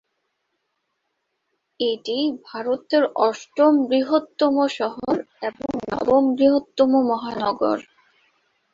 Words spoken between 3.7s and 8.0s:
বৃহত্তম শহর এবং নবম বৃহত্তম মহানগর।